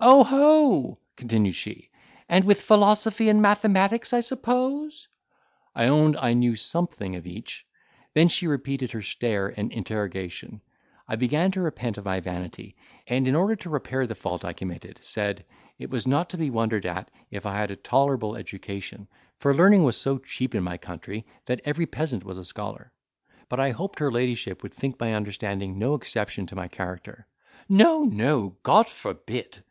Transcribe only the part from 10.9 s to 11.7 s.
I began to